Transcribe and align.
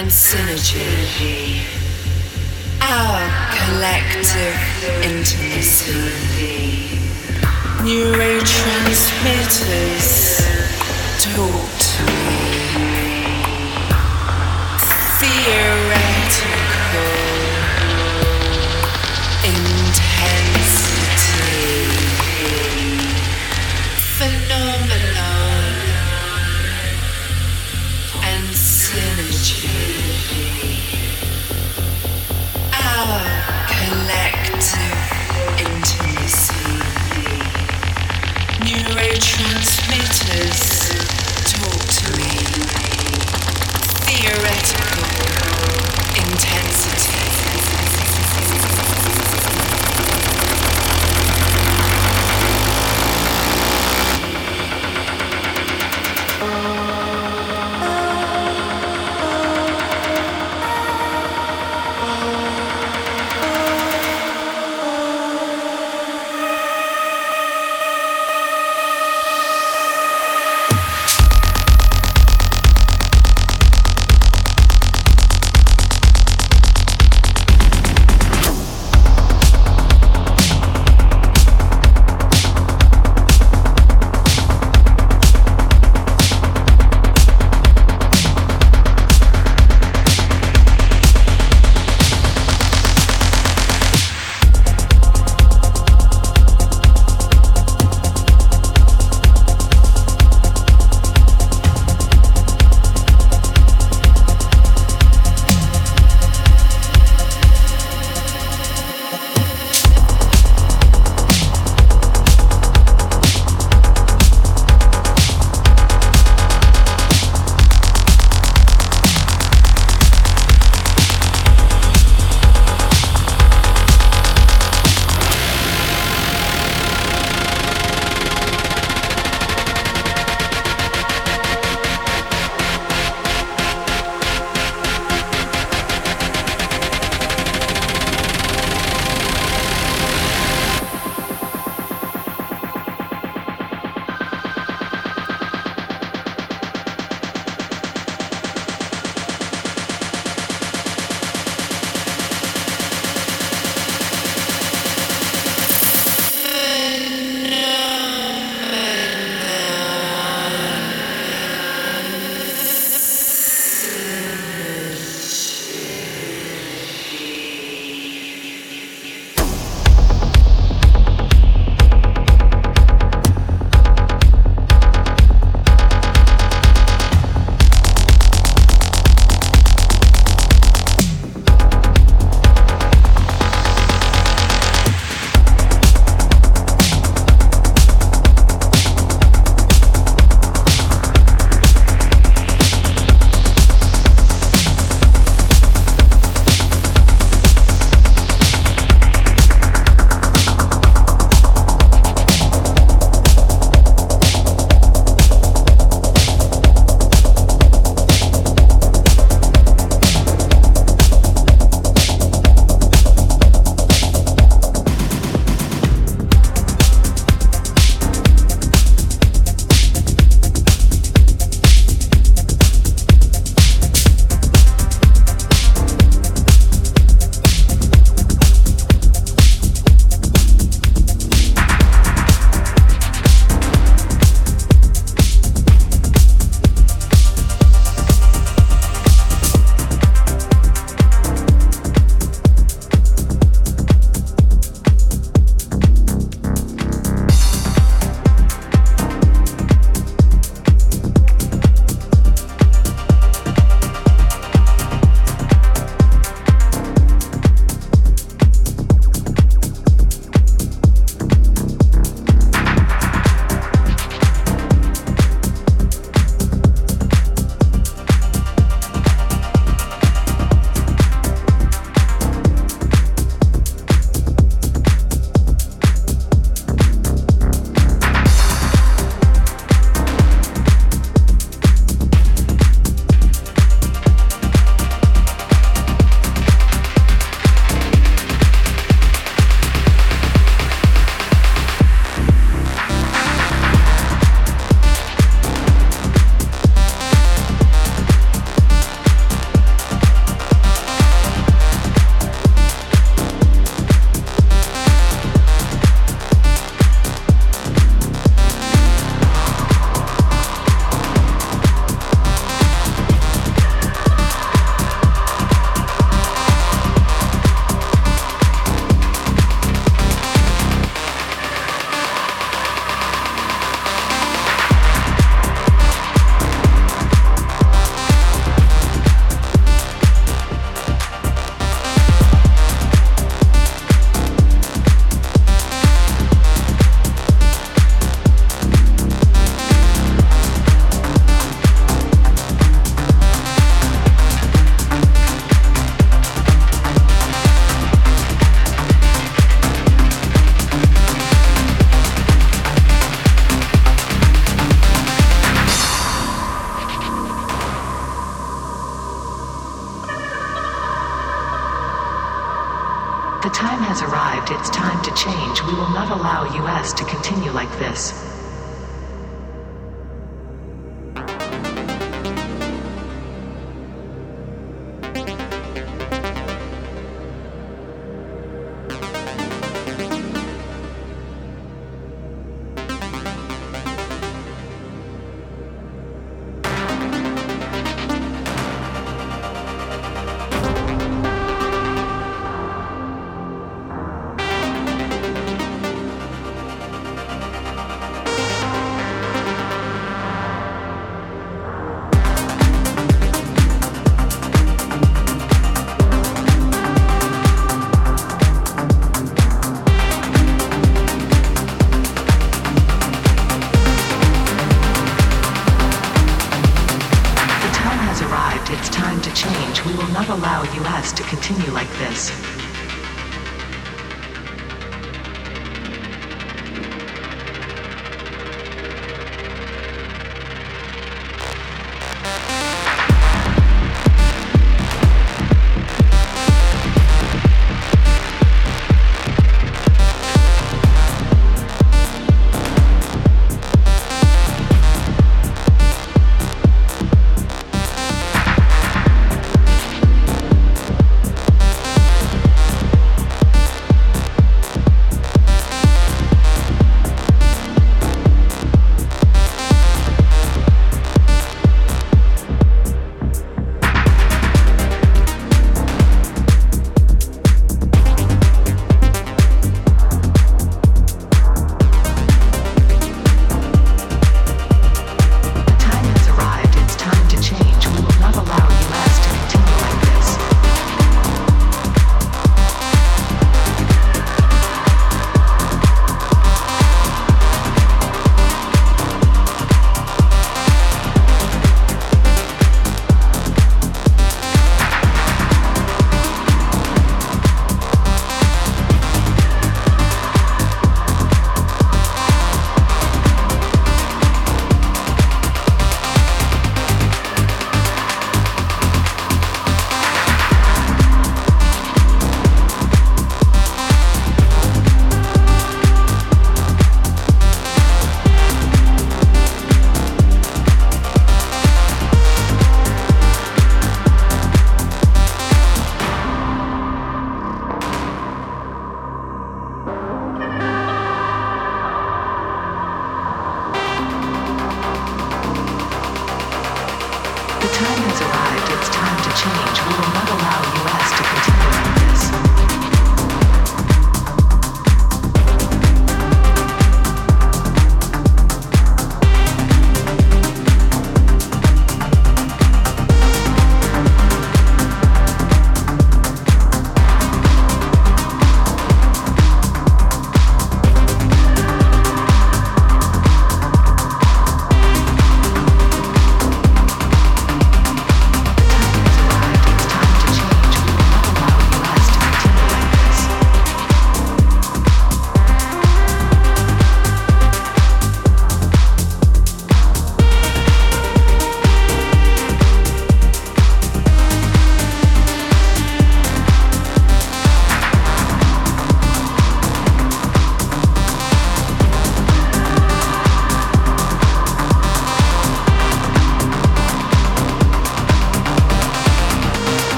and 0.00 0.08
synergy, 0.08 1.60
our 2.80 3.20
collective 3.52 4.56
intimacy. 5.04 6.08
Neurotransmitters 7.84 10.40
talk 11.20 11.68
to 11.84 12.00
me. 12.16 12.40
Fear. 15.18 15.79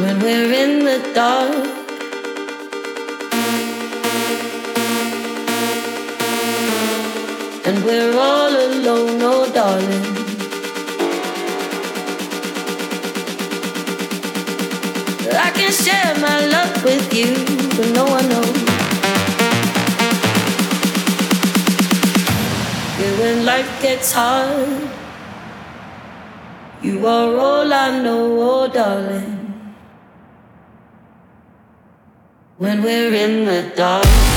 When 0.00 0.18
we're 0.20 0.52
in 0.62 0.84
the 0.84 0.98
dark. 1.14 1.66
And 7.66 7.84
we're 7.84 8.14
all 8.18 8.52
alone, 8.68 9.20
oh 9.30 9.44
darling. 9.52 10.06
I 15.46 15.50
can 15.58 15.72
share 15.84 16.14
my 16.28 16.38
love 16.54 16.82
with 16.82 17.12
you, 17.18 17.32
but 17.76 17.88
no 17.98 18.04
one 18.16 18.26
knows. 18.32 18.62
Yeah, 22.98 23.12
when 23.20 23.44
life 23.44 23.70
gets 23.82 24.12
hard, 24.12 24.88
you 26.82 27.06
are 27.06 27.36
all 27.36 27.72
I 27.72 28.00
know, 28.02 28.24
oh 28.50 28.68
darling. 28.68 29.40
when 32.60 32.69
we're 32.82 33.14
in 33.14 33.44
the 33.44 33.72
dark. 33.76 34.29